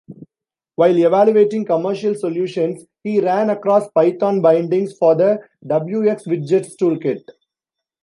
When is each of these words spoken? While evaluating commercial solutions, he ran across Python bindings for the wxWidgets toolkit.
While 0.77 0.97
evaluating 0.97 1.65
commercial 1.65 2.15
solutions, 2.15 2.87
he 3.03 3.19
ran 3.21 3.51
across 3.51 3.87
Python 3.91 4.41
bindings 4.41 4.97
for 4.97 5.13
the 5.13 5.39
wxWidgets 5.63 6.73
toolkit. 6.81 7.21